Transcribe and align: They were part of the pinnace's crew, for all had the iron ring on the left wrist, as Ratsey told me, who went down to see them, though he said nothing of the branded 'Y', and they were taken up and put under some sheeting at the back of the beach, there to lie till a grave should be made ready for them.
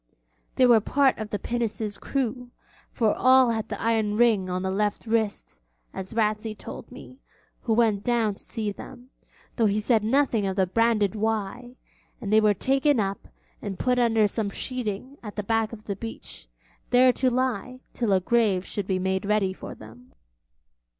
They 0.55 0.65
were 0.65 0.79
part 0.81 1.19
of 1.19 1.29
the 1.29 1.37
pinnace's 1.37 1.99
crew, 1.99 2.49
for 2.91 3.13
all 3.15 3.51
had 3.51 3.69
the 3.69 3.79
iron 3.79 4.17
ring 4.17 4.49
on 4.49 4.63
the 4.63 4.71
left 4.71 5.05
wrist, 5.05 5.59
as 5.93 6.15
Ratsey 6.15 6.55
told 6.57 6.91
me, 6.91 7.19
who 7.61 7.73
went 7.73 8.03
down 8.03 8.33
to 8.33 8.43
see 8.43 8.71
them, 8.71 9.11
though 9.57 9.67
he 9.67 9.79
said 9.79 10.03
nothing 10.03 10.47
of 10.47 10.55
the 10.55 10.65
branded 10.65 11.13
'Y', 11.13 11.75
and 12.19 12.33
they 12.33 12.41
were 12.41 12.55
taken 12.55 12.99
up 12.99 13.27
and 13.61 13.77
put 13.77 13.99
under 13.99 14.27
some 14.27 14.49
sheeting 14.49 15.17
at 15.21 15.35
the 15.35 15.43
back 15.43 15.71
of 15.71 15.83
the 15.83 15.95
beach, 15.95 16.47
there 16.89 17.13
to 17.13 17.29
lie 17.29 17.79
till 17.93 18.11
a 18.11 18.19
grave 18.19 18.65
should 18.65 18.87
be 18.87 18.97
made 18.97 19.23
ready 19.23 19.53
for 19.53 19.75
them. 19.75 20.13